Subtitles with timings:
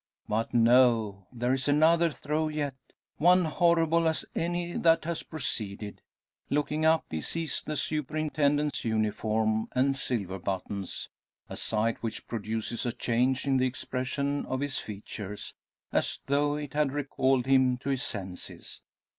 [0.27, 2.73] But no; there is another throe yet,
[3.17, 6.01] one horrible as any that has preceded.
[6.49, 11.07] Looking up, he sees the superintendent's uniform and silver buttons;
[11.49, 15.53] a sight which produces a change in the expression of his features,
[15.91, 18.81] as though it had recalled him to his senses.